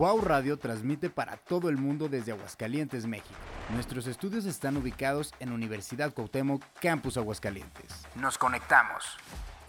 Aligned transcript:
Cuau 0.00 0.18
Radio 0.22 0.58
transmite 0.58 1.10
para 1.10 1.36
todo 1.36 1.68
el 1.68 1.76
mundo 1.76 2.08
desde 2.08 2.32
Aguascalientes, 2.32 3.04
México. 3.04 3.34
Nuestros 3.74 4.06
estudios 4.06 4.46
están 4.46 4.78
ubicados 4.78 5.34
en 5.40 5.52
Universidad 5.52 6.14
Cuauhtémoc, 6.14 6.64
Campus 6.80 7.18
Aguascalientes. 7.18 8.06
Nos 8.14 8.38
conectamos. 8.38 9.04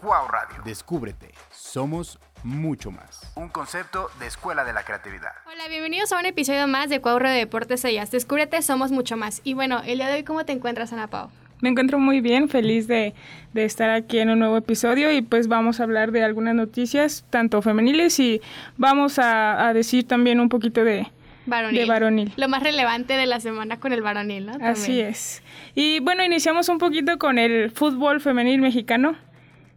Cuau 0.00 0.26
Radio. 0.28 0.56
Descúbrete. 0.64 1.34
Somos 1.50 2.18
mucho 2.44 2.90
más. 2.90 3.30
Un 3.34 3.50
concepto 3.50 4.08
de 4.20 4.26
Escuela 4.26 4.64
de 4.64 4.72
la 4.72 4.84
Creatividad. 4.84 5.32
Hola, 5.44 5.68
bienvenidos 5.68 6.12
a 6.12 6.18
un 6.18 6.24
episodio 6.24 6.66
más 6.66 6.88
de 6.88 7.02
Cuau 7.02 7.18
Radio 7.18 7.36
Deportes 7.36 7.84
Ellas. 7.84 8.10
Descúbrete, 8.10 8.62
somos 8.62 8.90
mucho 8.90 9.18
más. 9.18 9.42
Y 9.44 9.52
bueno, 9.52 9.82
el 9.84 9.98
día 9.98 10.08
de 10.08 10.14
hoy, 10.14 10.24
¿cómo 10.24 10.46
te 10.46 10.52
encuentras, 10.52 10.94
Ana 10.94 11.08
Pau? 11.08 11.28
Me 11.62 11.68
encuentro 11.68 12.00
muy 12.00 12.20
bien, 12.20 12.48
feliz 12.48 12.88
de, 12.88 13.14
estar 13.54 13.88
aquí 13.88 14.18
en 14.18 14.30
un 14.30 14.40
nuevo 14.40 14.56
episodio 14.56 15.12
y 15.12 15.22
pues 15.22 15.46
vamos 15.46 15.78
a 15.78 15.84
hablar 15.84 16.10
de 16.10 16.24
algunas 16.24 16.56
noticias, 16.56 17.24
tanto 17.30 17.62
femeniles 17.62 18.18
y 18.18 18.40
vamos 18.76 19.20
a, 19.20 19.72
decir 19.72 20.06
también 20.06 20.40
un 20.40 20.48
poquito 20.48 20.82
de, 20.82 21.06
Varonil. 21.46 21.80
De 21.80 21.86
varonil. 21.86 22.32
Lo 22.36 22.48
más 22.48 22.64
relevante 22.64 23.14
de 23.14 23.26
la 23.26 23.38
semana 23.38 23.78
con 23.78 23.92
el 23.92 24.02
varonil, 24.02 24.46
¿no? 24.46 24.52
Así 24.60 25.00
es. 25.00 25.40
Y 25.76 26.00
bueno, 26.00 26.24
iniciamos 26.24 26.68
un 26.68 26.78
poquito 26.78 27.16
con 27.18 27.38
el 27.38 27.70
fútbol 27.70 28.20
femenil 28.20 28.60
mexicano, 28.60 29.14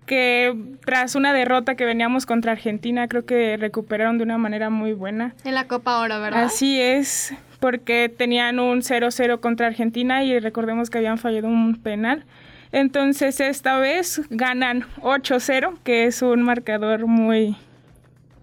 que 0.06 0.56
tras 0.86 1.16
una 1.16 1.34
derrota 1.34 1.76
que 1.76 1.86
veníamos 1.86 2.26
contra 2.26 2.52
Argentina, 2.54 3.08
creo 3.08 3.26
que 3.26 3.58
recuperaron 3.58 4.18
de 4.18 4.24
una 4.24 4.38
manera 4.38 4.70
muy 4.70 4.94
buena. 4.94 5.34
En 5.44 5.56
la 5.56 5.68
Copa 5.68 6.00
Oro, 6.00 6.20
¿verdad? 6.22 6.44
Así 6.44 6.80
es 6.80 7.34
porque 7.60 8.14
tenían 8.16 8.60
un 8.60 8.82
0-0 8.82 9.40
contra 9.40 9.68
Argentina 9.68 10.24
y 10.24 10.40
recordemos 10.40 10.90
que 10.90 11.00
habían 11.00 11.18
fallado 11.18 11.48
un 11.48 11.76
penal. 11.82 12.24
Entonces 12.72 13.40
esta 13.40 13.80
vez 13.80 14.22
ganan 14.30 14.86
8-0, 15.02 15.78
que 15.84 16.06
es 16.06 16.22
un 16.22 16.44
marcador 16.44 17.08
muy 17.08 17.56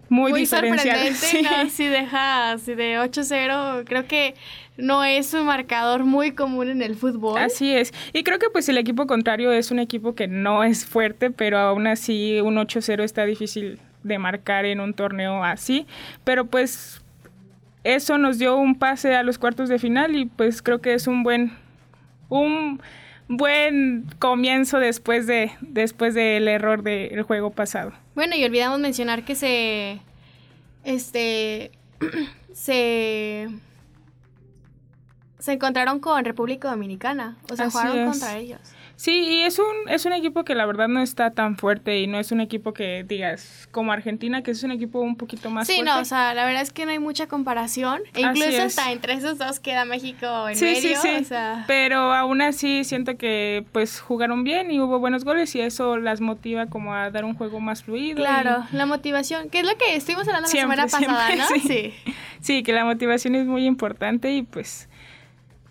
muy, 0.09 0.31
muy 0.31 0.45
sorprendente, 0.45 1.13
sí. 1.13 1.45
Si 1.69 1.87
deja 1.87 2.57
si 2.57 2.75
de 2.75 2.97
8-0, 2.99 3.83
creo 3.85 4.07
que 4.07 4.35
no 4.77 5.03
es 5.03 5.33
un 5.33 5.45
marcador 5.45 6.03
muy 6.03 6.31
común 6.31 6.69
en 6.69 6.81
el 6.81 6.95
fútbol. 6.95 7.39
Así 7.39 7.75
es. 7.75 7.93
Y 8.11 8.23
creo 8.23 8.39
que 8.39 8.49
pues 8.49 8.67
el 8.69 8.77
equipo 8.77 9.07
contrario 9.07 9.51
es 9.51 9.71
un 9.71 9.79
equipo 9.79 10.15
que 10.15 10.27
no 10.27 10.63
es 10.63 10.85
fuerte, 10.85 11.31
pero 11.31 11.57
aún 11.57 11.87
así 11.87 12.39
un 12.41 12.55
8-0 12.55 13.03
está 13.03 13.25
difícil 13.25 13.79
de 14.03 14.19
marcar 14.19 14.65
en 14.65 14.79
un 14.79 14.93
torneo 14.93 15.43
así, 15.43 15.87
pero 16.23 16.45
pues 16.45 17.01
eso 17.83 18.17
nos 18.17 18.37
dio 18.37 18.57
un 18.57 18.75
pase 18.75 19.15
a 19.15 19.23
los 19.23 19.37
cuartos 19.37 19.69
de 19.69 19.79
final 19.79 20.15
y 20.15 20.25
pues 20.25 20.61
creo 20.61 20.81
que 20.81 20.93
es 20.93 21.07
un 21.07 21.23
buen 21.23 21.53
un 22.29 22.81
buen 23.27 24.05
comienzo 24.19 24.79
después 24.79 25.27
de 25.27 25.51
después 25.61 26.13
del 26.13 26.47
error 26.47 26.83
del 26.83 27.21
juego 27.23 27.51
pasado. 27.51 27.93
Bueno, 28.15 28.35
y 28.35 28.43
olvidamos 28.43 28.79
mencionar 28.79 29.23
que 29.25 29.35
se 29.35 29.99
este 30.83 31.71
se 32.53 33.49
se 35.39 35.51
encontraron 35.51 35.99
con 35.99 36.23
República 36.23 36.69
Dominicana, 36.69 37.37
o 37.51 37.55
sea, 37.55 37.69
jugaron 37.69 38.09
contra 38.09 38.37
ellos. 38.37 38.61
Sí, 38.95 39.11
y 39.11 39.41
es 39.41 39.59
un, 39.59 39.89
es 39.89 40.05
un 40.05 40.13
equipo 40.13 40.43
que 40.43 40.55
la 40.55 40.65
verdad 40.65 40.87
no 40.87 41.01
está 41.01 41.31
tan 41.31 41.57
fuerte 41.57 41.99
y 41.99 42.07
no 42.07 42.19
es 42.19 42.31
un 42.31 42.41
equipo 42.41 42.73
que 42.73 43.03
digas 43.03 43.67
como 43.71 43.91
Argentina, 43.91 44.43
que 44.43 44.51
es 44.51 44.63
un 44.63 44.71
equipo 44.71 44.99
un 44.99 45.15
poquito 45.15 45.49
más 45.49 45.67
sí, 45.67 45.75
fuerte. 45.75 45.91
Sí, 45.91 45.95
no, 45.95 46.01
o 46.01 46.05
sea, 46.05 46.33
la 46.33 46.45
verdad 46.45 46.61
es 46.61 46.71
que 46.71 46.85
no 46.85 46.91
hay 46.91 46.99
mucha 46.99 47.27
comparación. 47.27 48.01
E 48.13 48.21
incluso 48.21 48.61
hasta 48.61 48.91
entre 48.91 49.13
esos 49.13 49.37
dos 49.37 49.59
queda 49.59 49.85
México 49.85 50.47
en 50.47 50.59
medio. 50.59 51.01
Sí, 51.01 51.25
sí. 51.25 51.35
Pero 51.67 52.13
aún 52.13 52.41
así 52.41 52.83
siento 52.83 53.17
que 53.17 53.65
pues 53.71 53.99
jugaron 53.99 54.43
bien 54.43 54.71
y 54.71 54.79
hubo 54.79 54.99
buenos 54.99 55.25
goles 55.25 55.53
y 55.55 55.61
eso 55.61 55.97
las 55.97 56.21
motiva 56.21 56.67
como 56.67 56.93
a 56.93 57.09
dar 57.09 57.25
un 57.25 57.33
juego 57.33 57.59
más 57.59 57.83
fluido. 57.83 58.17
Claro, 58.17 58.65
la 58.71 58.85
motivación, 58.85 59.49
que 59.49 59.59
es 59.59 59.65
lo 59.65 59.75
que 59.77 59.95
estuvimos 59.95 60.27
hablando 60.27 60.47
la 60.47 60.61
semana 60.61 60.87
pasada, 60.87 61.35
¿no? 61.35 61.43
Sí. 61.67 61.93
sí, 62.41 62.63
que 62.63 62.73
la 62.73 62.85
motivación 62.85 63.35
es 63.35 63.45
muy 63.45 63.65
importante 63.65 64.31
y 64.31 64.43
pues 64.43 64.87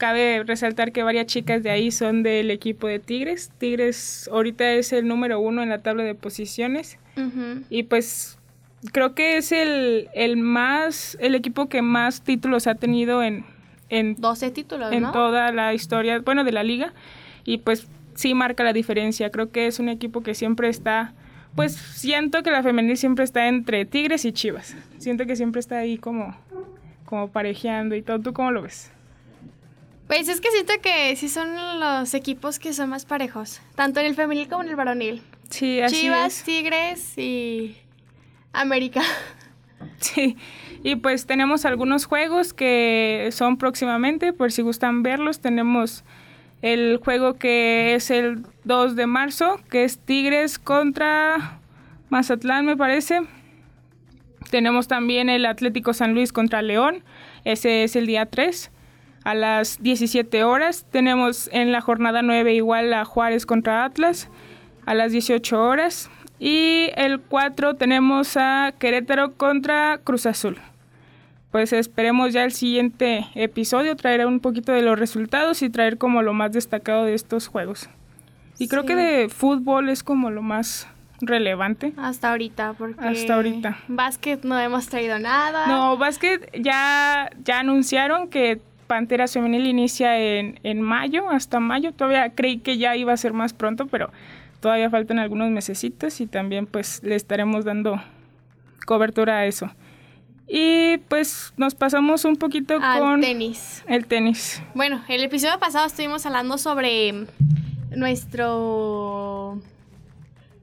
cabe 0.03 0.43
resaltar 0.43 0.91
que 0.91 1.05
varias 1.05 1.27
chicas 1.27 1.63
de 1.63 1.71
ahí 1.71 1.93
son 1.93 2.25
del 2.25 2.51
equipo 2.51 2.89
de 2.89 2.99
Tigres. 2.99 3.53
Tigres 3.59 4.29
ahorita 4.33 4.73
es 4.73 4.93
el 4.93 5.07
número 5.07 5.39
uno 5.39 5.63
en 5.63 5.69
la 5.69 5.79
tabla 5.79 6.03
de 6.03 6.17
posiciones. 6.17 6.99
Y 7.71 7.85
pues 7.85 8.37
creo 8.91 9.15
que 9.15 9.37
es 9.37 9.53
el, 9.53 10.09
el 10.13 10.39
más, 10.39 11.17
el 11.21 11.37
equipo 11.37 11.69
que 11.69 11.83
más 11.83 12.23
títulos 12.23 12.67
ha 12.67 12.75
tenido 12.75 13.23
en... 13.23 13.45
en 13.91 14.17
12 14.17 14.51
títulos, 14.51 14.93
En 14.93 15.05
toda 15.13 15.53
la 15.53 15.73
historia, 15.73 16.19
bueno, 16.19 16.43
de 16.43 16.51
la 16.51 16.65
liga. 16.65 16.93
Y 17.45 17.59
pues 17.59 17.87
sí 18.17 18.35
marca 18.35 18.65
la 18.65 18.73
diferencia. 18.73 19.31
Creo 19.31 19.53
que 19.53 19.69
es 19.69 19.79
un 19.79 19.89
equipo 19.89 20.25
que 20.25 20.35
siempre 20.35 20.69
está... 20.69 21.15
Pues 21.55 21.75
siento 21.77 22.43
que 22.43 22.51
la 22.51 22.65
femenil 22.65 22.97
siempre 22.97 23.23
está 23.23 23.47
entre 23.47 23.85
Tigres 23.85 24.25
y 24.25 24.33
Chivas. 24.33 24.75
Siento 24.99 25.27
que 25.27 25.37
siempre 25.37 25.61
está 25.61 25.79
ahí 25.79 25.97
como, 25.97 26.37
como 27.05 27.29
parejeando 27.29 27.95
y 27.95 28.03
todo. 28.03 28.19
¿Tú 28.19 28.33
cómo 28.33 28.51
lo 28.51 28.63
ves? 28.63 28.91
Pues 30.13 30.29
es 30.29 30.43
que 30.43 30.51
siento 30.51 30.75
que 30.83 31.17
sí 31.17 31.31
son 31.31 31.81
los 31.81 32.13
equipos 32.13 32.59
que 32.59 32.75
son 32.75 32.91
más 32.91 33.07
parejos, 33.07 33.63
tanto 33.75 33.99
en 33.99 34.05
el 34.05 34.15
femenil 34.15 34.47
como 34.47 34.63
en 34.63 34.69
el 34.69 34.77
varonil. 34.77 35.23
Sí, 35.49 35.81
así 35.81 36.03
Chivas, 36.03 36.43
Tigres 36.45 37.17
y 37.17 37.79
América. 38.53 39.01
Sí, 39.97 40.37
y 40.85 40.97
pues 40.97 41.27
tenemos 41.27 41.65
algunos 41.65 42.05
juegos 42.05 42.53
que 42.53 43.31
son 43.33 43.57
próximamente, 43.57 44.33
por 44.33 44.53
si 44.53 44.63
gustan 44.63 45.03
verlos. 45.03 45.41
Tenemos 45.41 46.05
el 46.61 47.01
juego 47.03 47.35
que 47.35 47.95
es 47.95 48.11
el 48.11 48.45
2 48.65 48.95
de 48.95 49.07
marzo, 49.07 49.61
que 49.71 49.85
es 49.85 49.99
Tigres 49.99 50.59
contra 50.59 51.59
Mazatlán, 52.11 52.67
me 52.67 52.77
parece. 52.77 53.23
Tenemos 54.51 54.89
también 54.89 55.31
el 55.31 55.47
Atlético 55.47 55.95
San 55.95 56.15
Luis 56.15 56.33
contra 56.33 56.63
León, 56.63 57.03
ese 57.45 57.83
es 57.83 57.97
el 57.97 58.07
día 58.07 58.27
3 58.27 58.71
a 59.25 59.35
las 59.35 59.83
17 59.83 60.45
horas. 60.45 60.87
Tenemos 60.91 61.49
en 61.53 61.73
la 61.73 61.81
jornada 61.81 62.23
9 62.23 62.55
igual 62.55 62.93
a 62.95 63.05
Juárez 63.05 63.47
contra 63.47 63.85
Atlas 63.85 64.29
a 64.87 64.95
las 64.95 65.13
18 65.13 65.63
horas. 65.63 66.11
Y 66.39 66.91
el 66.97 67.21
4 67.21 67.77
tenemos 67.77 68.37
a 68.37 68.75
Querétaro 68.79 69.35
contra 69.35 69.99
Cruz 70.03 70.27
Azul. 70.27 70.59
Pues 71.53 71.73
esperemos 71.73 72.33
ya 72.33 72.45
el 72.45 72.53
siguiente 72.53 73.27
episodio 73.35 73.95
traer 73.95 74.27
un 74.27 74.41
poquito 74.41 74.73
de 74.73 74.83
los 74.83 74.99
resultados 74.99 75.63
y 75.63 75.71
traer 75.71 75.99
como 75.99 76.23
lo 76.23 76.33
más 76.33 76.53
destacado 76.53 77.05
de 77.05 77.15
estos 77.15 77.47
juegos. 77.47 77.91
Y 78.59 78.69
creo 78.69 78.85
que 78.85 78.97
de 78.97 79.29
fútbol 79.29 79.89
es 79.89 80.03
como 80.03 80.31
lo 80.31 80.41
más 80.41 80.89
relevante. 81.21 81.93
Hasta 81.97 82.31
ahorita, 82.31 82.75
porque... 82.75 83.07
Hasta 83.07 83.35
ahorita. 83.35 83.79
Básquet 83.89 84.45
no 84.45 84.59
hemos 84.59 84.89
traído 84.89 85.19
nada. 85.19 85.67
No, 85.67 85.97
básquet 85.97 86.51
ya, 86.59 87.31
ya 87.45 87.61
anunciaron 87.61 88.29
que 88.29 88.61
Panteras 88.87 89.33
Femenil 89.33 89.67
inicia 89.67 90.19
en, 90.19 90.61
en 90.63 90.81
mayo, 90.81 91.31
hasta 91.31 91.61
mayo. 91.61 91.93
Todavía 91.93 92.31
creí 92.35 92.59
que 92.59 92.79
ya 92.79 92.97
iba 92.97 93.13
a 93.13 93.17
ser 93.17 93.33
más 93.33 93.53
pronto, 93.53 93.87
pero 93.87 94.11
todavía 94.61 94.91
faltan 94.91 95.19
algunos 95.19 95.51
mesecitos 95.51 96.21
y 96.21 96.27
también 96.27 96.67
pues 96.67 97.03
le 97.03 97.17
estaremos 97.17 97.65
dando 97.65 98.01
cobertura 98.87 99.39
a 99.39 99.47
eso. 99.47 99.71
Y 100.49 100.99
pues 101.09 101.53
nos 101.57 101.75
pasamos 101.75 102.25
un 102.25 102.37
poquito 102.37 102.79
Al 102.81 103.01
con 103.01 103.21
tenis. 103.21 103.83
El 103.87 104.07
tenis. 104.07 104.63
Bueno, 104.75 105.03
el 105.09 105.23
episodio 105.23 105.59
pasado 105.59 105.87
estuvimos 105.87 106.27
hablando 106.27 106.59
sobre 106.59 107.27
nuestro 107.91 109.61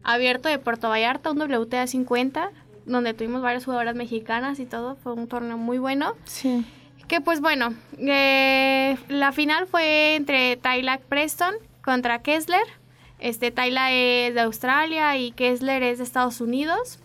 abierto 0.03 0.49
de 0.49 0.59
Puerto 0.59 0.89
Vallarta, 0.89 1.31
un 1.31 1.41
WTA 1.41 1.87
50, 1.87 2.51
donde 2.85 3.13
tuvimos 3.13 3.41
varias 3.41 3.65
jugadoras 3.65 3.95
mexicanas 3.95 4.59
y 4.59 4.65
todo. 4.65 4.95
Fue 4.97 5.13
un 5.13 5.27
torneo 5.27 5.57
muy 5.57 5.77
bueno. 5.77 6.13
Sí. 6.25 6.65
Que 7.09 7.21
pues 7.21 7.41
bueno, 7.41 7.73
eh, 7.97 8.95
la 9.07 9.31
final 9.31 9.65
fue 9.65 10.13
entre 10.15 10.57
Tyler 10.57 10.99
Preston 10.99 11.55
contra 11.83 12.21
Kessler. 12.21 12.61
Este 13.17 13.49
Tyler 13.49 13.91
es 13.91 14.35
de 14.35 14.41
Australia 14.41 15.17
y 15.17 15.31
Kessler 15.31 15.81
es 15.81 15.97
de 15.97 16.03
Estados 16.03 16.39
Unidos. 16.39 16.99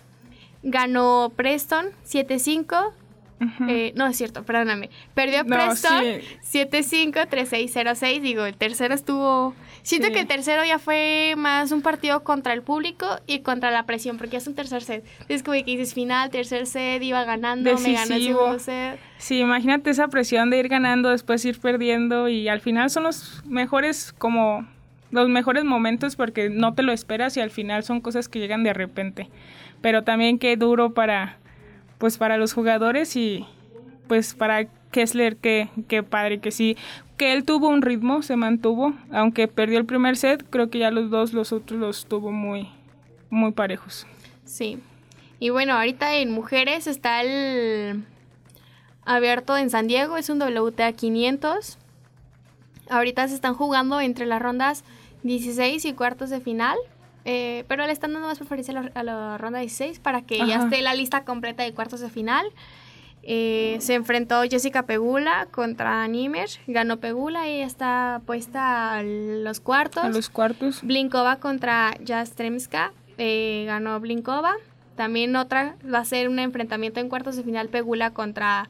Ganó 0.63 1.33
Preston 1.35 1.87
7-5. 2.05 2.93
Eh, 3.69 3.93
no 3.97 4.07
es 4.07 4.17
cierto, 4.17 4.45
perdóname. 4.45 4.91
Perdió 5.15 5.45
Preston 5.45 6.05
7-5, 6.43 7.29
3-6, 7.29 7.73
0-6. 7.73 8.21
Digo, 8.21 8.45
el 8.45 8.57
tercero 8.57 8.95
estuvo 8.95 9.55
Siento 9.85 10.11
que 10.13 10.21
el 10.21 10.27
tercero 10.27 10.65
ya 10.65 10.79
fue 10.79 11.35
más 11.37 11.71
un 11.71 11.83
partido 11.83 12.25
contra 12.25 12.55
el 12.55 12.63
público 12.63 13.07
y 13.27 13.41
contra 13.41 13.71
la 13.71 13.85
presión, 13.85 14.17
porque 14.17 14.39
es 14.39 14.47
un 14.47 14.55
tercer 14.55 14.83
set. 14.83 15.05
Es 15.29 15.43
como 15.43 15.59
que 15.59 15.65
dices 15.65 15.93
final, 15.93 16.31
tercer 16.31 16.67
set, 16.67 17.03
iba 17.03 17.23
ganando, 17.25 17.79
me 17.79 17.93
ganó 17.93 18.15
el 18.15 18.23
segundo 18.23 18.59
set. 18.59 18.99
Sí, 19.19 19.41
imagínate 19.41 19.91
esa 19.91 20.09
presión 20.09 20.49
de 20.49 20.59
ir 20.59 20.69
ganando, 20.69 21.11
después 21.11 21.45
ir 21.45 21.61
perdiendo 21.61 22.31
y 22.31 22.49
al 22.49 22.63
final 22.63 22.89
son 22.89 23.03
los 23.03 23.43
mejores 23.45 24.15
como 24.17 24.67
los 25.11 25.29
mejores 25.29 25.65
momentos 25.65 26.17
porque 26.17 26.49
no 26.49 26.73
te 26.73 26.83
lo 26.83 26.91
esperas 26.91 27.37
y 27.37 27.43
al 27.43 27.51
final 27.51 27.85
son 27.85 28.01
cosas 28.01 28.27
que 28.27 28.39
llegan 28.39 28.65
de 28.65 28.73
repente. 28.73 29.29
Pero 29.83 30.03
también 30.03 30.39
qué 30.39 30.57
duro 30.57 30.95
para 30.95 31.37
pues 32.05 32.19
para 32.19 32.37
los 32.37 32.53
jugadores 32.53 33.17
y 33.17 33.47
pues 34.09 34.35
para 34.35 34.67
Kessler, 34.91 35.39
qué, 35.39 35.71
qué 35.89 36.03
padre 36.03 36.39
que 36.39 36.51
sí 36.51 36.77
que 37.17 37.33
él 37.33 37.45
tuvo 37.45 37.69
un 37.69 37.81
ritmo, 37.81 38.21
se 38.21 38.37
mantuvo, 38.37 38.93
aunque 39.11 39.49
perdió 39.49 39.79
el 39.79 39.87
primer 39.87 40.19
set, 40.19 40.45
creo 40.51 40.69
que 40.69 40.81
ya 40.81 40.91
los 40.91 41.09
dos, 41.09 41.33
los 41.33 41.51
otros 41.51 41.81
los 41.81 42.05
tuvo 42.05 42.31
muy, 42.31 42.69
muy 43.31 43.53
parejos. 43.53 44.07
Sí. 44.45 44.81
Y 45.41 45.49
bueno, 45.49 45.73
ahorita 45.73 46.15
en 46.17 46.31
mujeres 46.31 46.87
está 46.87 47.23
el 47.23 48.05
abierto 49.07 49.57
en 49.57 49.71
San 49.71 49.87
Diego, 49.87 50.19
es 50.19 50.29
un 50.29 50.43
WTA 50.43 50.93
500. 50.93 51.79
Ahorita 52.91 53.29
se 53.29 53.35
están 53.35 53.55
jugando 53.55 54.03
entre 54.03 54.27
las 54.27 54.43
rondas 54.43 54.85
16 55.23 55.87
y 55.87 55.95
cuartos 55.95 56.29
de 56.29 56.43
final. 56.43 56.77
Eh, 57.25 57.65
pero 57.69 57.87
le 57.87 57.93
están 57.93 58.13
dando 58.13 58.29
más 58.29 58.39
preferencia 58.39 58.91
a 58.95 59.03
la, 59.03 59.39
ronda 59.39 59.59
16 59.59 59.99
para 60.01 60.23
que 60.23 60.39
ya 60.39 60.57
esté 60.65 60.83
la 60.83 60.95
lista 60.95 61.25
completa 61.25 61.63
de 61.63 61.73
cuartos 61.73 62.01
de 62.01 62.11
final. 62.11 62.47
Eh, 63.27 63.79
se 63.81 63.95
enfrentó 63.95 64.43
Jessica 64.43 64.83
Pegula 64.83 65.49
contra 65.51 66.07
Nimer, 66.07 66.51
ganó 66.67 66.99
Pegula 66.99 67.49
y 67.49 67.61
está 67.61 68.21
puesta 68.27 68.99
a 68.99 69.03
los 69.03 69.61
cuartos. 69.61 70.05
A 70.05 70.11
los 70.11 70.29
cuartos. 70.29 70.81
Blinkova 70.83 71.37
contra 71.37 71.95
Jastremska, 72.07 72.93
eh, 73.17 73.65
ganó 73.67 73.99
Blinkova. 74.01 74.53
También 74.95 75.35
otra 75.37 75.77
va 75.93 76.01
a 76.01 76.05
ser 76.05 76.29
un 76.29 76.39
enfrentamiento 76.39 77.01
en 77.01 77.09
cuartos 77.09 77.37
de 77.37 77.43
final 77.43 77.71
Pegula 77.71 78.11
contra 78.11 78.69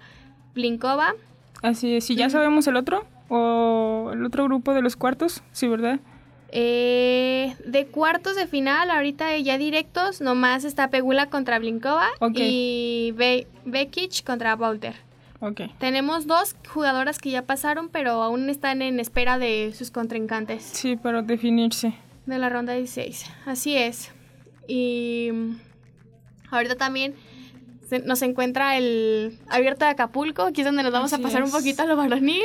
Blinkova. 0.55 1.15
Así 1.61 1.97
es, 1.97 2.09
¿y 2.11 2.15
ya 2.15 2.31
sabemos 2.31 2.69
el 2.69 2.77
otro? 2.77 3.05
¿O 3.29 4.11
el 4.13 4.25
otro 4.25 4.45
grupo 4.45 4.73
de 4.73 4.83
los 4.83 4.95
cuartos? 4.95 5.43
Sí, 5.51 5.67
¿verdad? 5.67 5.99
Eh, 6.51 7.57
de 7.67 7.87
cuartos 7.87 8.37
de 8.37 8.47
final, 8.47 8.91
ahorita 8.91 9.37
ya 9.39 9.59
directos, 9.59 10.21
nomás 10.21 10.65
está 10.65 10.89
Pegula 10.89 11.29
contra 11.29 11.59
Blinkova 11.59 12.09
y 12.35 13.13
Be 13.17 13.47
Bekic 13.65 14.25
contra 14.25 14.55
Walter. 14.55 14.95
Okay. 15.41 15.75
Tenemos 15.79 16.27
dos 16.27 16.57
jugadoras 16.69 17.19
que 17.19 17.31
ya 17.31 17.43
pasaron, 17.43 17.89
pero 17.89 18.23
aún 18.23 18.49
están 18.49 18.83
en 18.83 18.99
espera 19.01 19.39
de 19.39 19.75
sus 19.77 19.91
contrincantes. 19.91 20.63
Sí, 20.63 20.97
para 20.97 21.23
definirse. 21.23 21.95
De 22.25 22.39
la 22.39 22.49
ronda 22.49 22.73
16. 22.73 23.27
Así 23.45 23.77
es. 23.77 24.11
Y 24.67 25.31
ahorita 26.51 26.77
también 26.77 27.15
nos 28.01 28.23
encuentra 28.23 28.77
el 28.77 29.39
abierto 29.49 29.85
de 29.85 29.93
Acapulco, 29.93 30.43
aquí 30.43 30.61
es 30.63 30.67
donde 30.67 30.83
nos 30.83 30.93
vamos 30.93 31.13
a 31.13 31.19
pasar 31.19 31.43
un 31.43 31.51
poquito 31.51 31.83
a 31.83 31.87
lo 31.87 31.97
varonil. 31.97 32.45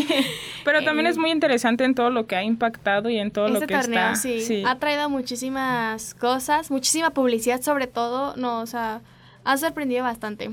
Pero 0.64 0.84
también 0.84 1.06
es 1.06 1.16
muy 1.16 1.30
interesante 1.30 1.84
en 1.84 1.94
todo 1.94 2.10
lo 2.10 2.26
que 2.26 2.36
ha 2.36 2.42
impactado 2.42 3.10
y 3.10 3.18
en 3.18 3.30
todo 3.30 3.48
lo 3.48 3.54
este 3.54 3.66
que 3.66 3.74
torneo, 3.74 4.16
Sí. 4.16 4.62
Ha 4.66 4.78
traído 4.78 5.08
muchísimas 5.08 6.14
cosas, 6.14 6.70
muchísima 6.70 7.10
publicidad 7.10 7.60
sobre 7.62 7.86
todo, 7.86 8.36
nos 8.36 8.74
ha 8.74 9.00
sorprendido 9.56 10.04
bastante 10.04 10.50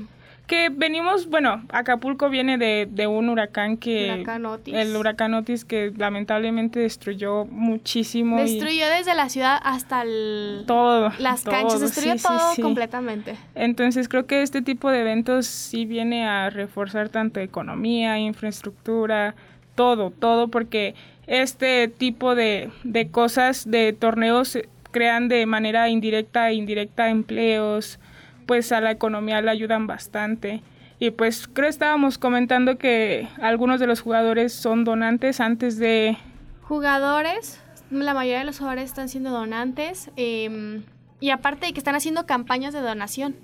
que 0.48 0.70
venimos, 0.70 1.28
bueno, 1.28 1.62
Acapulco 1.68 2.30
viene 2.30 2.56
de, 2.56 3.06
un 3.06 3.28
huracán 3.28 3.76
que... 3.76 4.10
Huracán 4.14 4.46
Otis. 4.46 4.74
El 4.74 4.96
huracán 4.96 5.34
Otis 5.34 5.64
que 5.66 5.92
lamentablemente 5.94 6.80
destruyó 6.80 7.44
muchísimo. 7.44 8.38
Destruyó 8.38 8.88
desde 8.88 9.14
la 9.14 9.28
ciudad 9.28 9.60
hasta 9.62 10.02
el, 10.02 10.64
todo. 10.66 11.12
Las 11.18 11.44
canchas, 11.44 11.80
destruyó 11.80 12.16
todo 12.16 12.54
completamente. 12.62 13.36
Entonces 13.54 14.08
creo 14.08 14.26
que 14.26 14.42
este 14.42 14.62
tipo 14.62 14.90
de 14.90 15.02
eventos 15.02 15.46
sí 15.46 15.84
viene 15.84 16.26
a 16.26 16.48
reforzar 16.48 17.10
tanto 17.10 17.40
economía, 17.40 18.18
infraestructura, 18.18 19.34
todo, 19.74 20.10
todo, 20.10 20.48
porque 20.48 20.94
este 21.26 21.88
tipo 21.88 22.34
de, 22.34 22.70
de 22.84 23.10
cosas, 23.10 23.70
de 23.70 23.92
torneos, 23.92 24.58
crean 24.92 25.28
de 25.28 25.44
manera 25.44 25.90
indirecta 25.90 26.48
e 26.48 26.54
indirecta 26.54 27.10
empleos, 27.10 28.00
pues 28.48 28.72
a 28.72 28.80
la 28.80 28.90
economía 28.90 29.42
le 29.42 29.50
ayudan 29.50 29.86
bastante. 29.86 30.62
Y 30.98 31.10
pues 31.10 31.46
creo 31.46 31.68
estábamos 31.68 32.16
comentando 32.16 32.78
que 32.78 33.28
algunos 33.42 33.78
de 33.78 33.86
los 33.86 34.00
jugadores 34.00 34.54
son 34.54 34.84
donantes 34.84 35.38
antes 35.38 35.78
de... 35.78 36.16
Jugadores, 36.62 37.60
la 37.90 38.14
mayoría 38.14 38.38
de 38.38 38.46
los 38.46 38.58
jugadores 38.58 38.86
están 38.86 39.10
siendo 39.10 39.30
donantes 39.30 40.10
em, 40.16 40.82
y 41.20 41.28
aparte 41.30 41.66
de 41.66 41.72
que 41.74 41.78
están 41.78 41.94
haciendo 41.94 42.24
campañas 42.24 42.72
de 42.72 42.80
donación. 42.80 43.36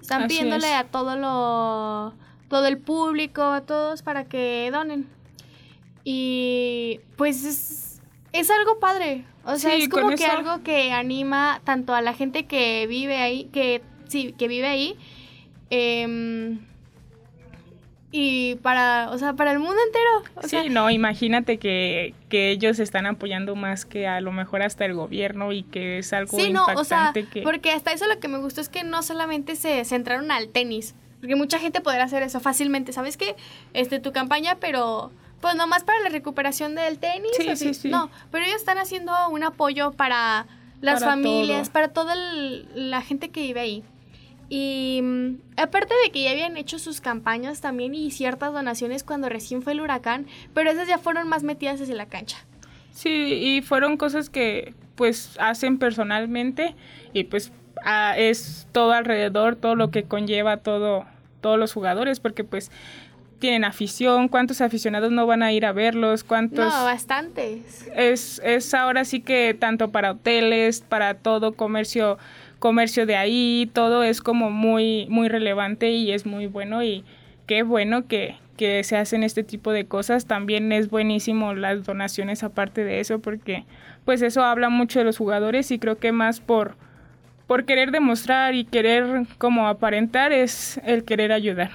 Están 0.00 0.28
pidiéndole 0.28 0.72
a 0.72 0.84
todo 0.84 1.16
lo 1.16 2.14
todo 2.48 2.66
el 2.66 2.78
público, 2.78 3.42
a 3.42 3.62
todos 3.62 4.02
para 4.02 4.24
que 4.24 4.70
donen. 4.72 5.08
Y 6.04 7.00
pues 7.16 7.44
es, 7.44 8.02
es 8.32 8.50
algo 8.50 8.78
padre. 8.78 9.24
O 9.44 9.56
sea, 9.56 9.74
es 9.74 9.88
como 9.88 10.10
que 10.10 10.26
algo 10.26 10.62
que 10.62 10.92
anima 10.92 11.60
tanto 11.64 11.94
a 11.94 12.02
la 12.02 12.12
gente 12.12 12.46
que 12.46 12.86
vive 12.86 13.16
ahí, 13.16 13.44
que 13.52 13.82
sí, 14.08 14.34
que 14.36 14.48
vive 14.48 14.66
ahí. 14.66 14.96
Em, 15.70 16.58
y 18.16 18.54
para, 18.56 19.10
o 19.10 19.18
sea, 19.18 19.32
para 19.32 19.50
el 19.50 19.58
mundo 19.58 19.74
entero. 19.86 20.46
sí, 20.46 20.70
no, 20.70 20.88
imagínate 20.88 21.58
que, 21.58 22.14
que, 22.28 22.50
ellos 22.50 22.78
están 22.78 23.06
apoyando 23.06 23.56
más 23.56 23.84
que 23.84 24.06
a 24.06 24.20
lo 24.20 24.30
mejor 24.30 24.62
hasta 24.62 24.84
el 24.84 24.94
gobierno 24.94 25.50
y 25.50 25.64
que 25.64 25.98
es 25.98 26.12
algo 26.12 26.38
sí, 26.38 26.52
no, 26.52 26.64
o 26.76 26.84
sea, 26.84 27.12
porque 27.42 27.72
hasta 27.72 27.92
eso 27.92 28.06
lo 28.06 28.20
que 28.20 28.28
me 28.28 28.38
gustó 28.38 28.60
es 28.60 28.68
que 28.68 28.84
no 28.84 29.02
solamente 29.02 29.56
se 29.56 29.84
centraron 29.84 30.30
al 30.30 30.48
tenis, 30.50 30.94
porque 31.18 31.34
mucha 31.34 31.58
gente 31.58 31.80
podrá 31.80 32.04
hacer 32.04 32.22
eso 32.22 32.38
fácilmente, 32.38 32.92
¿sabes 32.92 33.16
qué? 33.16 33.34
Este, 33.72 33.98
tu 33.98 34.12
campaña, 34.12 34.58
pero 34.60 35.10
pues 35.40 35.56
nomás 35.56 35.82
para 35.82 35.98
la 35.98 36.08
recuperación 36.08 36.76
del 36.76 37.00
tenis. 37.00 37.32
Sí, 37.36 37.56
sí, 37.56 37.74
sí. 37.74 37.88
No, 37.88 38.10
pero 38.30 38.44
ellos 38.44 38.58
están 38.58 38.78
haciendo 38.78 39.12
un 39.28 39.42
apoyo 39.42 39.90
para 39.90 40.46
las 40.80 41.02
familias, 41.02 41.68
para 41.68 41.88
toda 41.88 42.14
la 42.14 43.02
gente 43.02 43.30
que 43.30 43.40
vive 43.40 43.58
ahí. 43.58 43.84
Y 44.56 45.00
mm, 45.02 45.38
aparte 45.56 45.92
de 46.04 46.12
que 46.12 46.22
ya 46.22 46.30
habían 46.30 46.56
hecho 46.56 46.78
sus 46.78 47.00
campañas 47.00 47.60
también 47.60 47.92
y 47.92 48.12
ciertas 48.12 48.52
donaciones 48.52 49.02
cuando 49.02 49.28
recién 49.28 49.62
fue 49.62 49.72
el 49.72 49.80
huracán, 49.80 50.28
pero 50.54 50.70
esas 50.70 50.86
ya 50.86 50.98
fueron 50.98 51.26
más 51.26 51.42
metidas 51.42 51.80
desde 51.80 51.94
la 51.94 52.06
cancha. 52.06 52.36
Sí, 52.92 53.10
y 53.10 53.62
fueron 53.62 53.96
cosas 53.96 54.30
que 54.30 54.72
pues 54.94 55.36
hacen 55.40 55.78
personalmente 55.78 56.76
y 57.12 57.24
pues 57.24 57.50
es 58.16 58.68
todo 58.70 58.92
alrededor, 58.92 59.56
todo 59.56 59.74
lo 59.74 59.90
que 59.90 60.04
conlleva 60.04 60.58
todo 60.58 61.04
todos 61.40 61.58
los 61.58 61.72
jugadores 61.72 62.20
porque 62.20 62.44
pues 62.44 62.70
tienen 63.40 63.64
afición, 63.64 64.28
cuántos 64.28 64.60
aficionados 64.60 65.10
no 65.10 65.26
van 65.26 65.42
a 65.42 65.52
ir 65.52 65.66
a 65.66 65.72
verlos, 65.72 66.24
cuántos... 66.24 66.64
No, 66.64 66.84
bastantes. 66.84 67.86
Es, 67.94 68.40
es 68.44 68.72
ahora 68.72 69.04
sí 69.04 69.20
que 69.20 69.54
tanto 69.58 69.90
para 69.90 70.12
hoteles, 70.12 70.80
para 70.80 71.14
todo 71.14 71.52
comercio 71.52 72.18
comercio 72.58 73.06
de 73.06 73.16
ahí, 73.16 73.70
todo 73.72 74.02
es 74.02 74.20
como 74.20 74.50
muy, 74.50 75.06
muy 75.08 75.28
relevante 75.28 75.90
y 75.90 76.12
es 76.12 76.26
muy 76.26 76.46
bueno 76.46 76.82
y 76.82 77.04
qué 77.46 77.62
bueno 77.62 78.06
que, 78.06 78.36
que 78.56 78.82
se 78.84 78.96
hacen 78.96 79.22
este 79.22 79.42
tipo 79.42 79.72
de 79.72 79.86
cosas. 79.86 80.26
También 80.26 80.72
es 80.72 80.88
buenísimo 80.90 81.54
las 81.54 81.84
donaciones 81.84 82.42
aparte 82.42 82.84
de 82.84 83.00
eso 83.00 83.18
porque 83.18 83.64
pues 84.04 84.22
eso 84.22 84.44
habla 84.44 84.68
mucho 84.68 84.98
de 84.98 85.04
los 85.04 85.18
jugadores 85.18 85.70
y 85.70 85.78
creo 85.78 85.98
que 85.98 86.12
más 86.12 86.40
por, 86.40 86.76
por 87.46 87.64
querer 87.64 87.90
demostrar 87.90 88.54
y 88.54 88.64
querer 88.64 89.26
como 89.38 89.68
aparentar 89.68 90.32
es 90.32 90.80
el 90.84 91.04
querer 91.04 91.32
ayudar. 91.32 91.70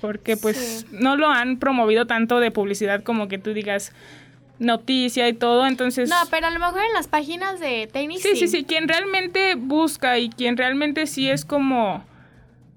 Porque 0.00 0.36
pues 0.36 0.86
no 0.92 1.16
lo 1.16 1.28
han 1.28 1.58
promovido 1.58 2.06
tanto 2.06 2.38
de 2.38 2.52
publicidad 2.52 3.02
como 3.02 3.26
que 3.26 3.38
tú 3.38 3.52
digas, 3.52 3.92
noticia 4.58 5.28
y 5.28 5.32
todo, 5.32 5.66
entonces... 5.66 6.08
No, 6.08 6.16
pero 6.30 6.46
a 6.46 6.50
lo 6.50 6.58
mejor 6.58 6.82
en 6.82 6.92
las 6.94 7.08
páginas 7.08 7.60
de 7.60 7.88
tenis. 7.92 8.22
Sí, 8.22 8.36
sí, 8.36 8.48
sí, 8.48 8.64
quien 8.64 8.88
realmente 8.88 9.54
busca 9.54 10.18
y 10.18 10.30
quien 10.30 10.56
realmente 10.56 11.06
sí 11.06 11.28
es 11.30 11.44
como 11.44 12.04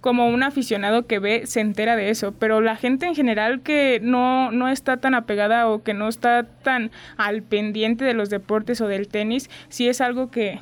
como 0.01 0.27
un 0.27 0.41
aficionado 0.41 1.05
que 1.05 1.19
ve 1.19 1.45
se 1.45 1.61
entera 1.61 1.95
de 1.95 2.09
eso, 2.09 2.33
pero 2.33 2.59
la 2.59 2.75
gente 2.75 3.05
en 3.05 3.13
general 3.13 3.61
que 3.61 3.99
no, 4.01 4.51
no 4.51 4.67
está 4.67 4.97
tan 4.97 5.13
apegada 5.13 5.67
o 5.67 5.83
que 5.83 5.93
no 5.93 6.07
está 6.07 6.43
tan 6.43 6.91
al 7.17 7.43
pendiente 7.43 8.03
de 8.03 8.15
los 8.15 8.31
deportes 8.31 8.81
o 8.81 8.87
del 8.87 9.07
tenis, 9.07 9.49
sí 9.69 9.87
es 9.87 10.01
algo 10.01 10.31
que, 10.31 10.59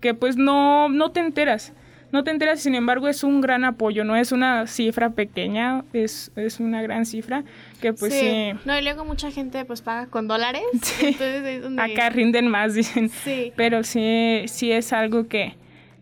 que 0.00 0.12
pues 0.12 0.36
no, 0.36 0.90
no 0.90 1.10
te 1.10 1.20
enteras 1.20 1.72
no 2.12 2.24
te 2.24 2.30
enteras, 2.30 2.60
sin 2.60 2.74
embargo 2.74 3.08
es 3.08 3.24
un 3.24 3.40
gran 3.40 3.64
apoyo, 3.64 4.04
no 4.04 4.14
es 4.16 4.32
una 4.32 4.66
cifra 4.66 5.10
pequeña, 5.10 5.82
es, 5.94 6.30
es 6.36 6.60
una 6.60 6.82
gran 6.82 7.06
cifra 7.06 7.42
que 7.80 7.94
pues 7.94 8.12
sí. 8.12 8.52
No, 8.66 8.78
y 8.78 8.82
luego 8.82 9.06
mucha 9.06 9.30
gente 9.30 9.64
pues 9.64 9.80
paga 9.80 10.06
con 10.06 10.28
dólares. 10.28 10.62
Acá 11.78 12.10
rinden 12.10 12.48
más, 12.48 12.74
dicen. 12.74 13.08
Sí. 13.08 13.52
Pero 13.56 13.82
sí, 13.82 14.44
sí 14.46 14.70
es 14.70 14.92
algo 14.92 15.26
que, 15.26 15.54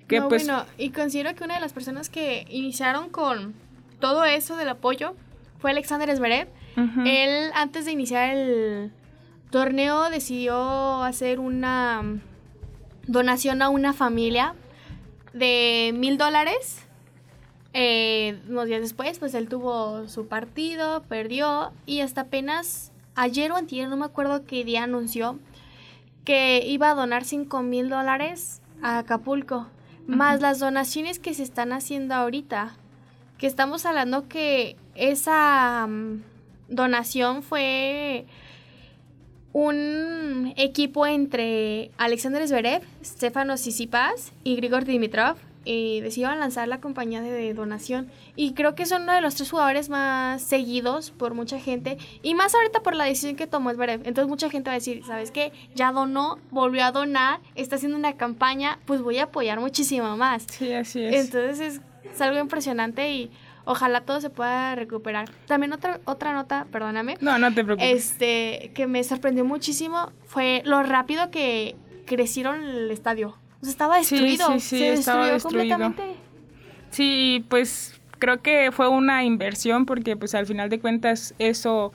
que 0.08 0.20
pues... 0.20 0.46
Bueno, 0.46 0.66
y 0.76 0.90
considero 0.90 1.32
que 1.36 1.44
una 1.44 1.54
de 1.54 1.60
las 1.60 1.72
personas 1.72 2.10
que 2.10 2.44
iniciaron 2.50 3.08
con 3.08 3.54
todo 4.00 4.24
eso 4.24 4.56
del 4.56 4.68
apoyo 4.68 5.14
fue 5.60 5.70
Alexander 5.70 6.14
Zverev. 6.14 6.48
Él 7.04 7.50
antes 7.54 7.84
de 7.84 7.92
iniciar 7.92 8.34
el 8.34 8.90
torneo 9.50 10.08
decidió 10.08 11.02
hacer 11.02 11.38
una 11.38 12.02
donación 13.06 13.60
a 13.60 13.68
una 13.68 13.92
familia 13.92 14.54
de 15.32 15.92
mil 15.94 16.18
dólares. 16.18 16.86
Eh, 17.72 18.40
unos 18.48 18.66
días 18.66 18.80
después, 18.80 19.18
pues 19.18 19.34
él 19.34 19.48
tuvo 19.48 20.08
su 20.08 20.26
partido, 20.26 21.02
perdió 21.08 21.72
y 21.86 22.00
hasta 22.00 22.22
apenas 22.22 22.90
ayer 23.14 23.52
o 23.52 23.56
antier, 23.56 23.88
no 23.88 23.96
me 23.96 24.06
acuerdo 24.06 24.44
qué 24.44 24.64
día 24.64 24.82
anunció 24.82 25.38
que 26.24 26.64
iba 26.66 26.90
a 26.90 26.94
donar 26.94 27.24
cinco 27.24 27.62
mil 27.62 27.88
dólares 27.88 28.60
a 28.82 28.98
Acapulco, 28.98 29.66
más 30.06 30.40
las 30.40 30.58
donaciones 30.58 31.18
que 31.18 31.34
se 31.34 31.42
están 31.42 31.72
haciendo 31.72 32.14
ahorita, 32.14 32.76
que 33.38 33.46
estamos 33.46 33.86
hablando 33.86 34.28
que 34.28 34.76
esa 34.94 35.86
mm, 35.88 36.22
donación 36.68 37.42
fue 37.42 38.26
un 39.52 40.52
equipo 40.56 41.06
entre 41.06 41.90
Alexander 41.98 42.46
Zverev, 42.46 42.82
Stefano 43.04 43.54
Tsitsipas 43.54 44.32
y 44.44 44.56
Grigor 44.56 44.84
Dimitrov, 44.84 45.36
eh, 45.66 46.00
decidieron 46.02 46.38
lanzar 46.40 46.68
la 46.68 46.80
compañía 46.80 47.20
de 47.20 47.52
donación. 47.52 48.10
Y 48.34 48.54
creo 48.54 48.74
que 48.74 48.86
son 48.86 49.02
uno 49.02 49.12
de 49.12 49.20
los 49.20 49.34
tres 49.34 49.50
jugadores 49.50 49.90
más 49.90 50.40
seguidos 50.40 51.10
por 51.10 51.34
mucha 51.34 51.60
gente. 51.60 51.98
Y 52.22 52.34
más 52.34 52.54
ahorita 52.54 52.80
por 52.80 52.94
la 52.94 53.04
decisión 53.04 53.36
que 53.36 53.46
tomó 53.46 53.70
Zverev. 53.72 54.00
Entonces 54.04 54.28
mucha 54.28 54.48
gente 54.48 54.70
va 54.70 54.74
a 54.74 54.78
decir, 54.78 55.02
¿sabes 55.04 55.30
qué? 55.30 55.52
Ya 55.74 55.92
donó, 55.92 56.38
volvió 56.50 56.84
a 56.84 56.92
donar, 56.92 57.40
está 57.56 57.76
haciendo 57.76 57.98
una 57.98 58.16
campaña, 58.16 58.78
pues 58.86 59.02
voy 59.02 59.18
a 59.18 59.24
apoyar 59.24 59.60
muchísimo 59.60 60.16
más. 60.16 60.46
Sí, 60.48 60.72
así 60.72 61.02
es. 61.02 61.26
Entonces 61.26 61.60
es, 61.60 61.80
es 62.10 62.20
algo 62.20 62.38
impresionante 62.38 63.12
y 63.12 63.30
ojalá 63.64 64.02
todo 64.02 64.20
se 64.20 64.30
pueda 64.30 64.74
recuperar. 64.74 65.28
También 65.46 65.72
otra, 65.72 66.00
otra 66.04 66.32
nota, 66.32 66.66
perdóname. 66.70 67.16
No, 67.20 67.38
no 67.38 67.52
te 67.52 67.64
preocupes. 67.64 67.90
Este, 67.92 68.72
que 68.74 68.86
me 68.86 69.02
sorprendió 69.04 69.44
muchísimo 69.44 70.12
fue 70.26 70.62
lo 70.64 70.82
rápido 70.82 71.30
que 71.30 71.76
crecieron 72.06 72.62
el 72.62 72.90
estadio. 72.90 73.36
O 73.60 73.64
sea, 73.64 73.70
estaba 73.70 73.96
destruido. 73.98 74.46
Sí, 74.52 74.60
sí, 74.60 74.68
sí, 74.68 74.78
se 74.78 74.92
estaba 74.94 75.26
destruyó 75.26 75.58
destruido. 75.58 75.78
completamente. 75.78 76.20
Sí, 76.90 77.44
pues 77.48 78.00
creo 78.18 78.42
que 78.42 78.70
fue 78.72 78.88
una 78.88 79.24
inversión 79.24 79.86
porque 79.86 80.16
pues 80.16 80.34
al 80.34 80.46
final 80.46 80.68
de 80.70 80.80
cuentas 80.80 81.34
eso 81.38 81.92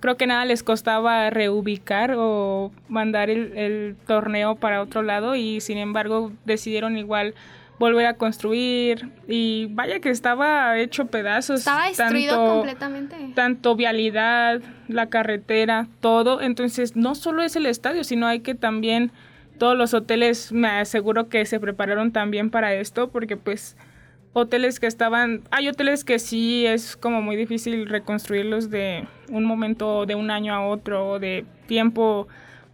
creo 0.00 0.16
que 0.16 0.26
nada 0.26 0.44
les 0.44 0.62
costaba 0.62 1.30
reubicar 1.30 2.14
o 2.16 2.72
mandar 2.88 3.28
el, 3.30 3.56
el 3.56 3.96
torneo 4.06 4.56
para 4.56 4.82
otro 4.82 5.02
lado 5.02 5.34
y 5.36 5.60
sin 5.60 5.78
embargo 5.78 6.32
decidieron 6.44 6.96
igual 6.96 7.34
volver 7.80 8.04
a 8.06 8.14
construir 8.14 9.08
y 9.26 9.66
vaya 9.70 9.98
que 10.00 10.10
estaba 10.10 10.78
hecho 10.78 11.06
pedazos. 11.06 11.60
Estaba 11.60 11.86
destruido 11.86 12.36
tanto- 12.36 12.52
completamente. 12.54 13.16
tanto 13.34 13.74
vialidad, 13.74 14.60
la 14.86 15.06
carretera, 15.08 15.88
todo. 16.00 16.42
Entonces, 16.42 16.94
no 16.94 17.14
solo 17.14 17.42
es 17.42 17.56
el 17.56 17.64
estadio, 17.64 18.04
sino 18.04 18.26
hay 18.26 18.40
que 18.40 18.54
también 18.54 19.10
todos 19.58 19.76
los 19.78 19.94
hoteles, 19.94 20.52
me 20.52 20.68
aseguro 20.68 21.28
que 21.30 21.44
se 21.46 21.58
prepararon 21.58 22.12
también 22.12 22.50
para 22.50 22.74
esto, 22.74 23.08
porque 23.10 23.36
pues 23.38 23.76
hoteles 24.34 24.78
que 24.78 24.86
estaban, 24.86 25.42
hay 25.50 25.68
hoteles 25.68 26.04
que 26.04 26.18
sí 26.18 26.66
es 26.66 26.96
como 26.98 27.20
muy 27.22 27.34
difícil 27.34 27.88
reconstruirlos 27.88 28.68
de 28.70 29.06
un 29.30 29.44
momento, 29.44 30.04
de 30.06 30.14
un 30.14 30.30
año 30.30 30.54
a 30.54 30.66
otro, 30.66 31.08
o 31.12 31.18
de 31.18 31.44
tiempo, 31.66 32.28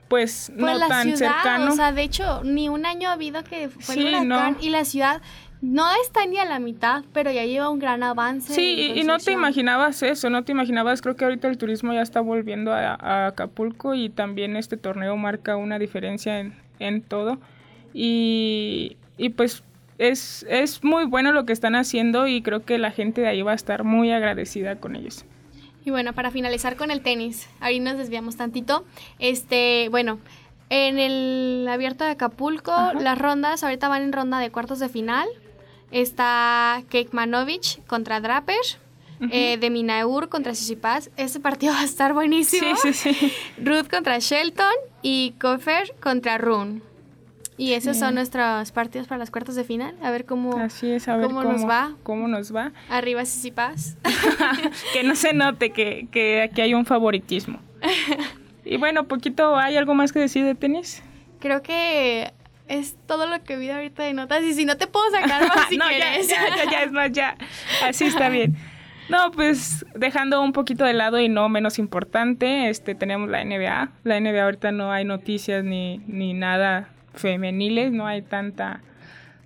pues, 0.09 0.53
Pues 0.55 0.59
no 0.59 0.79
la 0.79 0.89
tan 0.89 1.03
ciudad, 1.17 1.43
cercano. 1.43 1.73
o 1.73 1.77
sea, 1.77 1.93
de 1.93 2.03
hecho, 2.03 2.43
ni 2.45 2.69
un 2.69 2.87
año 2.87 3.09
ha 3.09 3.13
habido 3.13 3.43
que 3.45 3.69
fue 3.69 3.95
Sí, 3.95 4.07
el 4.07 4.27
huracán 4.27 4.53
no. 4.55 4.59
y 4.61 4.71
la 4.71 4.85
ciudad 4.85 5.23
no 5.63 5.87
está 6.03 6.27
ni 6.27 6.39
a 6.39 6.45
la 6.45 6.59
mitad, 6.59 7.05
pero 7.13 7.31
ya 7.31 7.45
lleva 7.45 7.71
un 7.71 7.79
gran 7.79 8.03
avance. 8.03 8.53
Sí, 8.55 8.93
y, 8.95 9.05
no 9.05 9.19
te 9.19 9.33
imaginabas 9.33 10.03
eso, 10.03 10.29
no 10.31 10.45
te 10.45 10.53
imaginabas, 10.53 11.01
creo 11.01 11.17
que 11.17 11.25
ahorita 11.25 11.49
el 11.49 11.57
turismo 11.59 11.93
ya 11.93 12.03
está 12.03 12.21
volviendo 12.21 12.73
a, 12.73 12.95
a 12.95 13.27
Acapulco 13.29 13.95
y 13.95 14.11
también 14.11 14.55
este 14.57 14.77
torneo 14.77 15.17
marca 15.17 15.57
una 15.57 15.79
diferencia 15.79 16.39
en, 16.41 16.55
en 16.79 17.01
todo. 17.03 17.39
Y, 17.95 18.97
y 19.17 19.31
pues 19.31 19.63
es, 19.99 20.45
es 20.51 20.85
muy 20.85 21.07
bueno 21.07 21.33
lo 21.33 21.47
que 21.47 21.55
están 21.55 21.75
haciendo 21.75 22.27
y 22.27 22.43
creo 22.43 22.65
que 22.65 22.77
la 22.77 22.91
gente 22.91 23.23
de 23.23 23.29
ahí 23.29 23.41
va 23.43 23.53
a 23.53 23.55
estar 23.55 23.83
muy 23.85 24.13
agradecida 24.13 24.77
con 24.77 24.95
ellos. 24.95 25.25
Y 25.87 25.91
bueno, 25.93 26.15
para 26.15 26.33
finalizar 26.33 26.75
con 26.75 26.91
el 26.91 27.01
tenis, 27.01 27.49
ahí 27.61 27.79
nos 27.79 27.97
desviamos 27.97 28.37
tantito. 28.37 28.85
Este, 29.21 29.87
bueno, 29.93 30.19
en 30.69 30.99
el 30.99 31.65
abierto 31.71 32.03
de 32.03 32.11
Acapulco, 32.11 32.73
Ajá. 32.73 32.95
las 32.95 33.17
rondas 33.17 33.63
ahorita 33.63 33.87
van 33.89 34.03
en 34.03 34.13
ronda 34.13 34.41
de 34.41 34.51
cuartos 34.51 34.81
de 34.81 34.89
final. 34.89 35.29
Está 35.93 36.83
Kekmanovic 36.89 37.87
contra 37.87 38.21
Draper, 38.21 38.57
eh, 39.31 39.59
de 39.59 39.71
Minaur 39.71 40.29
contra 40.29 40.57
Sisipas. 40.57 41.11
Ese 41.17 41.39
partido 41.39 41.73
va 41.73 41.83
a 41.83 41.85
estar 41.85 42.13
buenísimo. 42.15 42.75
Sí, 42.79 42.93
sí, 42.93 43.15
sí. 43.15 43.33
Ruth 43.65 43.87
contra 43.89 44.19
Shelton 44.19 44.75
y 45.03 45.35
Kofer 45.41 45.95
contra 46.01 46.37
Rune. 46.37 46.81
Y 47.59 47.73
esos 47.73 47.97
son 47.97 48.17
nuestros 48.17 48.71
partidos 48.73 49.07
para 49.09 49.19
las 49.19 49.31
cuartos 49.31 49.55
de 49.55 49.65
final. 49.65 49.97
A 50.03 50.11
ver 50.11 50.27
cómo, 50.27 50.59
Así 50.59 50.91
es, 50.91 51.09
a 51.09 51.17
ver 51.17 51.29
cómo 51.29 51.43
cómo, 51.43 51.53
nos 51.53 51.69
va. 51.69 51.95
cómo 52.03 52.29
nos 52.29 52.55
va. 52.55 52.73
Arriba 52.91 53.25
Sisipas. 53.25 53.97
que 54.93 55.03
no 55.05 55.15
se 55.15 55.33
note 55.33 55.71
que, 55.71 56.09
que 56.11 56.43
aquí 56.43 56.61
hay 56.61 56.75
un 56.75 56.85
favoritismo. 56.85 57.61
Y 58.69 58.79
bueno, 58.79 59.05
poquito, 59.05 59.57
¿hay 59.57 59.77
algo 59.77 59.95
más 59.95 60.13
que 60.13 60.19
decir 60.19 60.45
de 60.45 60.57
tenis? 60.57 61.01
Creo 61.39 61.63
que 61.63 62.33
es 62.67 62.97
todo 63.07 63.29
lo 63.29 63.45
que 63.45 63.57
vi 63.57 63.71
ahorita 63.71 64.03
de 64.03 64.13
notas. 64.13 64.43
Y 64.43 64.55
si 64.55 64.65
no 64.65 64.77
te 64.77 64.89
puedo 64.89 65.09
sacar 65.13 65.47
más 65.47 65.67
si 65.69 65.77
no, 65.77 65.89
ya, 65.89 65.97
quieres. 65.97 66.29
ya, 66.29 66.57
ya, 66.57 66.71
ya, 66.71 66.83
es 66.83 66.91
más, 66.91 67.13
ya. 67.13 67.37
Así 67.85 68.07
está 68.07 68.29
bien. 68.29 68.57
No, 69.09 69.31
pues 69.31 69.87
dejando 69.95 70.43
un 70.43 70.53
poquito 70.53 70.85
de 70.85 70.95
lado 70.95 71.21
y 71.21 71.29
no 71.29 71.49
menos 71.49 71.79
importante, 71.79 72.69
este 72.69 72.97
tenemos 72.97 73.31
la 73.31 73.45
NBA. 73.45 73.91
La 74.03 74.21
NBA 74.21 74.43
ahorita 74.43 74.73
no 74.73 74.91
hay 74.91 75.05
noticias 75.05 75.63
ni, 75.63 75.99
ni 76.09 76.35
nada 76.35 76.89
femeniles, 77.17 77.93
no 77.93 78.07
hay 78.07 78.23
tanta, 78.23 78.81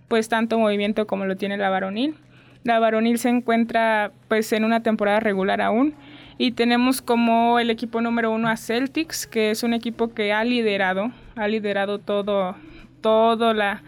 pues 0.09 0.29
tanto 0.29 0.59
movimiento 0.59 1.07
como 1.07 1.25
lo 1.25 1.37
tiene 1.37 1.57
la 1.57 1.71
varonil. 1.71 2.17
La 2.63 2.79
varonil 2.79 3.19
se 3.19 3.31
encuentra 3.31 4.13
pues 4.29 4.53
en 4.53 4.65
una 4.65 4.83
temporada 4.83 5.21
regular 5.21 5.63
aún 5.63 5.95
y 6.37 6.53
tenemos 6.53 7.03
como 7.03 7.59
el 7.59 7.71
equipo 7.71 8.01
número 8.01 8.31
uno 8.31 8.49
a 8.49 8.57
Celtics, 8.57 9.27
que 9.27 9.51
es 9.51 9.63
un 9.63 9.75
equipo 9.75 10.15
que 10.15 10.33
ha 10.33 10.45
liderado, 10.45 11.11
ha 11.37 11.49
liderado 11.49 11.99
todo, 11.99 12.55
la, 13.55 13.83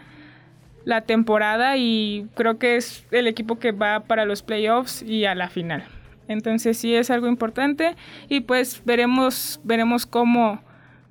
la 0.85 1.01
temporada 1.03 1.77
y 1.77 2.27
creo 2.35 2.59
que 2.59 2.77
es 2.77 3.07
el 3.11 3.27
equipo 3.27 3.59
que 3.59 3.73
va 3.73 4.01
para 4.01 4.25
los 4.25 4.43
playoffs 4.43 5.03
y 5.03 5.25
a 5.25 5.35
la 5.35 5.49
final. 5.49 5.85
Entonces 6.29 6.79
sí 6.79 6.95
es 6.95 7.11
algo 7.11 7.27
importante 7.27 7.95
y 8.29 8.41
pues 8.41 8.83
veremos, 8.85 9.61
veremos 9.65 10.07
cómo, 10.07 10.63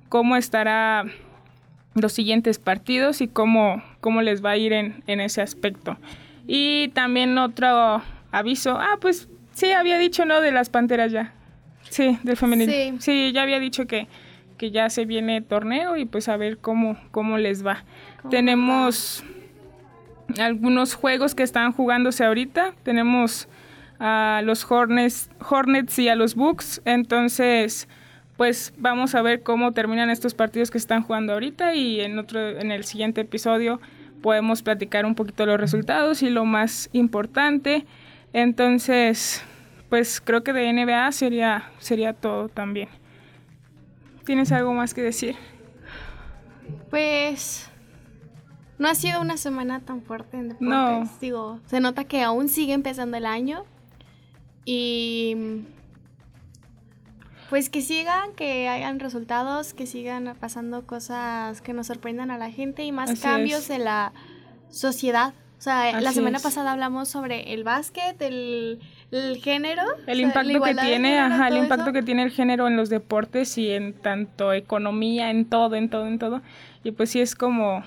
cómo 0.08 0.36
estará 0.36 1.04
los 1.94 2.12
siguientes 2.12 2.58
partidos 2.58 3.20
y 3.20 3.28
cómo, 3.28 3.82
cómo 4.00 4.22
les 4.22 4.44
va 4.44 4.50
a 4.50 4.56
ir 4.56 4.72
en, 4.72 5.02
en 5.06 5.20
ese 5.20 5.42
aspecto. 5.42 5.96
Y 6.46 6.88
también 6.88 7.36
otro 7.38 8.02
aviso, 8.30 8.78
ah, 8.78 8.98
pues 9.00 9.28
sí, 9.52 9.72
había 9.72 9.98
dicho, 9.98 10.24
¿no? 10.24 10.40
De 10.40 10.52
las 10.52 10.70
Panteras 10.70 11.12
ya. 11.12 11.34
Sí, 11.88 12.18
del 12.22 12.36
femenil. 12.36 12.70
Sí. 12.70 12.94
Sí, 12.98 13.32
ya 13.32 13.42
había 13.42 13.58
dicho 13.58 13.86
que, 13.86 14.08
que 14.56 14.70
ya 14.70 14.88
se 14.90 15.04
viene 15.04 15.42
torneo 15.42 15.96
y 15.96 16.06
pues 16.06 16.28
a 16.28 16.36
ver 16.36 16.58
cómo, 16.58 16.96
cómo 17.10 17.38
les 17.38 17.64
va. 17.64 17.84
¿Cómo 18.22 18.30
Tenemos 18.30 19.24
algunos 20.38 20.94
juegos 20.94 21.34
que 21.34 21.42
están 21.42 21.72
jugándose 21.72 22.24
ahorita. 22.24 22.74
Tenemos 22.82 23.48
a 23.98 24.40
los 24.44 24.68
Hornets, 24.70 25.30
Hornets 25.48 25.98
y 25.98 26.08
a 26.08 26.16
los 26.16 26.34
Bucks. 26.34 26.80
Entonces, 26.84 27.88
pues 28.42 28.74
vamos 28.76 29.14
a 29.14 29.22
ver 29.22 29.44
cómo 29.44 29.70
terminan 29.70 30.10
estos 30.10 30.34
partidos 30.34 30.72
que 30.72 30.78
están 30.78 31.04
jugando 31.04 31.32
ahorita 31.32 31.76
y 31.76 32.00
en 32.00 32.18
otro, 32.18 32.40
en 32.40 32.72
el 32.72 32.82
siguiente 32.82 33.20
episodio 33.20 33.80
podemos 34.20 34.64
platicar 34.64 35.06
un 35.06 35.14
poquito 35.14 35.46
los 35.46 35.60
resultados 35.60 36.24
y 36.24 36.28
lo 36.28 36.44
más 36.44 36.90
importante. 36.92 37.86
Entonces, 38.32 39.44
pues 39.88 40.20
creo 40.20 40.42
que 40.42 40.52
de 40.52 40.72
NBA 40.72 41.12
sería, 41.12 41.70
sería 41.78 42.14
todo 42.14 42.48
también. 42.48 42.88
¿Tienes 44.24 44.50
algo 44.50 44.74
más 44.74 44.92
que 44.92 45.02
decir? 45.02 45.36
Pues 46.90 47.70
no 48.76 48.88
ha 48.88 48.96
sido 48.96 49.20
una 49.20 49.36
semana 49.36 49.78
tan 49.78 50.02
fuerte 50.02 50.36
en 50.36 50.48
deportes. 50.48 50.68
No. 50.68 51.08
Digo, 51.20 51.60
se 51.66 51.78
nota 51.78 52.02
que 52.06 52.22
aún 52.22 52.48
sigue 52.48 52.72
empezando 52.72 53.16
el 53.16 53.26
año. 53.26 53.62
Y 54.64 55.62
pues 57.52 57.68
que 57.68 57.82
sigan, 57.82 58.32
que 58.34 58.66
hayan 58.66 58.98
resultados, 58.98 59.74
que 59.74 59.86
sigan 59.86 60.34
pasando 60.40 60.86
cosas 60.86 61.60
que 61.60 61.74
nos 61.74 61.88
sorprendan 61.88 62.30
a 62.30 62.38
la 62.38 62.50
gente 62.50 62.82
y 62.82 62.92
más 62.92 63.10
Así 63.10 63.20
cambios 63.20 63.64
es. 63.64 63.70
en 63.72 63.84
la 63.84 64.14
sociedad. 64.70 65.34
O 65.58 65.60
sea, 65.60 66.00
la 66.00 66.12
semana 66.12 66.38
es. 66.38 66.42
pasada 66.42 66.72
hablamos 66.72 67.10
sobre 67.10 67.52
el 67.52 67.62
básquet, 67.62 68.16
el, 68.22 68.80
el 69.10 69.36
género. 69.36 69.82
o 69.82 70.10
El 70.10 70.16
sea, 70.16 70.26
impacto 70.28 70.62
que 70.62 70.74
tiene, 70.76 71.08
género, 71.10 71.34
ajá, 71.34 71.48
el 71.48 71.58
impacto 71.58 71.84
eso. 71.84 71.92
que 71.92 72.02
tiene 72.02 72.22
el 72.22 72.30
género 72.30 72.68
en 72.68 72.76
los 72.78 72.88
deportes 72.88 73.58
y 73.58 73.70
en 73.70 73.92
tanto 73.92 74.54
economía, 74.54 75.28
en 75.30 75.44
todo, 75.44 75.76
en 75.76 75.90
todo, 75.90 76.06
en 76.06 76.18
todo. 76.18 76.40
Y 76.84 76.92
pues 76.92 77.10
sí 77.10 77.20
es 77.20 77.34
como, 77.34 77.84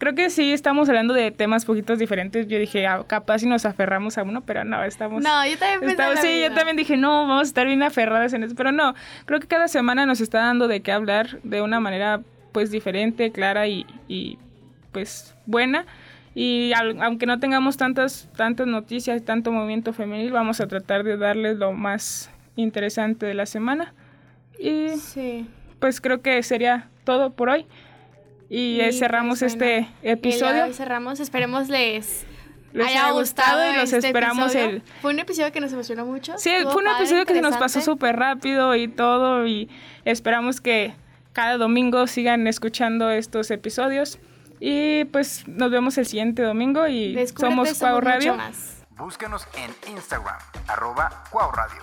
creo 0.00 0.16
que 0.16 0.28
sí 0.30 0.52
estamos 0.52 0.88
hablando 0.88 1.14
de 1.14 1.30
temas 1.30 1.64
poquitos 1.64 2.00
diferentes. 2.00 2.48
Yo 2.48 2.58
dije, 2.58 2.88
ah, 2.88 3.04
capaz 3.06 3.38
si 3.38 3.46
nos 3.46 3.64
aferramos 3.64 4.18
a 4.18 4.24
uno, 4.24 4.40
pero 4.40 4.64
no, 4.64 4.82
estamos... 4.82 5.22
No, 5.22 5.46
yo 5.46 5.56
también 5.56 5.80
pensé 5.80 5.92
estamos- 5.92 6.18
sí, 6.20 6.40
yo 6.40 6.52
también 6.52 6.76
dije, 6.76 6.96
no, 6.96 7.28
vamos 7.28 7.40
a 7.40 7.42
estar 7.42 7.66
bien 7.68 7.82
aferradas 7.84 8.32
en 8.32 8.42
eso, 8.42 8.54
pero 8.56 8.72
no, 8.72 8.94
creo 9.26 9.38
que 9.38 9.46
cada 9.46 9.68
semana 9.68 10.04
nos 10.06 10.20
está 10.20 10.38
dando 10.40 10.66
de 10.66 10.80
qué 10.80 10.90
hablar 10.90 11.38
de 11.44 11.62
una 11.62 11.78
manera 11.78 12.22
pues 12.50 12.72
diferente, 12.72 13.30
clara 13.30 13.68
y, 13.68 13.86
y 14.08 14.36
pues 14.90 15.36
buena. 15.46 15.86
Y 16.34 16.72
al- 16.74 17.00
aunque 17.02 17.26
no 17.26 17.38
tengamos 17.38 17.76
tantas, 17.76 18.28
tantas 18.36 18.66
noticias, 18.66 19.24
tanto 19.24 19.52
movimiento 19.52 19.92
femenil, 19.92 20.32
vamos 20.32 20.60
a 20.60 20.66
tratar 20.66 21.04
de 21.04 21.16
darles 21.16 21.58
lo 21.58 21.72
más 21.72 22.30
interesante 22.56 23.26
de 23.26 23.34
la 23.34 23.46
semana. 23.46 23.94
Y 24.58 24.90
Sí. 24.98 25.46
pues 25.78 26.00
creo 26.00 26.22
que 26.22 26.42
sería 26.42 26.88
todo 27.04 27.30
por 27.34 27.48
hoy. 27.50 27.66
Y, 28.50 28.80
Y, 28.82 28.92
cerramos 28.92 29.38
pues, 29.38 29.56
bueno, 29.56 29.64
este 29.64 29.78
El 29.78 29.84
día 29.84 29.94
de 30.02 30.10
episodio. 30.12 30.64
hoy 30.64 30.74
cerramos. 30.74 31.20
Esperemos 31.20 31.68
les, 31.68 32.24
Les 32.72 32.86
haya 32.86 33.10
gustado, 33.12 33.58
gustado 33.58 33.72
y 33.72 33.76
los 33.76 33.92
este 33.92 34.08
esperamos 34.08 34.54
episodio. 34.54 34.76
el- 34.76 34.82
Fue 35.00 35.12
un 35.12 35.18
episodio 35.20 35.52
que 35.52 35.60
nos 35.60 35.72
emocionó 35.72 36.04
mucho. 36.04 36.34
Sí, 36.36 36.50
estuvo 36.50 36.72
fue 36.72 36.82
un 36.82 36.86
padre, 36.88 37.00
episodio 37.04 37.24
que 37.26 37.34
se 37.34 37.40
nos 37.42 37.56
pasó 37.56 37.80
súper 37.80 38.16
rápido 38.16 38.74
y 38.76 38.88
todo 38.88 39.46
y 39.46 39.70
esperamos 40.04 40.60
que 40.60 40.94
cada 41.32 41.56
domingo 41.58 42.06
sigan 42.08 42.46
escuchando 42.48 43.08
estos 43.10 43.50
episodios 43.52 44.18
Y 44.58 45.04
pues 45.06 45.46
nos 45.48 45.70
vemos 45.70 45.96
el 45.96 46.04
siguiente 46.06 46.42
domingo 46.42 46.86
y 46.88 47.16
somos 47.38 47.78
Cuau 47.78 48.00
Radio. 48.00 48.36
Búscanos 48.98 49.46
en 49.56 49.92
Instagram, 49.92 50.36
arroba 50.68 51.24
Cuau 51.30 51.50
Radio. 51.52 51.80